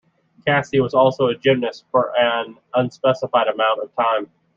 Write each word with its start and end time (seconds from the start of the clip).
Cassie 0.47 0.79
was 0.79 0.95
also 0.95 1.27
a 1.27 1.35
gymnast 1.35 1.85
for 1.91 2.11
an 2.17 2.57
unspecified 2.73 3.45
amount 3.49 3.83
of 3.83 3.95
time. 3.95 4.31